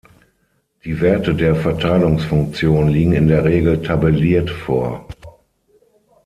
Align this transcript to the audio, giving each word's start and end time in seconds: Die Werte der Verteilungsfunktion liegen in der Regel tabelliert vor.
Die 0.83 0.99
Werte 0.99 1.35
der 1.35 1.55
Verteilungsfunktion 1.55 2.87
liegen 2.89 3.13
in 3.13 3.27
der 3.27 3.45
Regel 3.45 3.83
tabelliert 3.83 4.49
vor. 4.49 5.07